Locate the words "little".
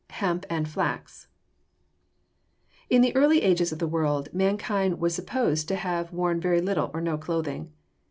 6.59-6.89